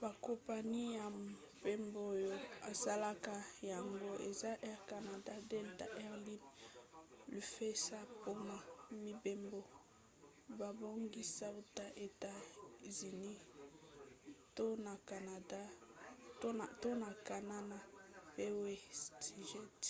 [0.00, 2.34] bakompani ya mpepo oyo
[2.72, 3.34] esalaka
[3.70, 6.52] yango eza air canada delta air lines
[7.32, 8.56] lufthansa mpona
[9.04, 9.60] mibembo
[10.58, 13.40] babongisi uta na etats-unis
[16.80, 17.78] to na canana
[18.28, 19.80] mpe westjet